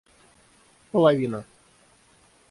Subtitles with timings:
[0.91, 1.43] половина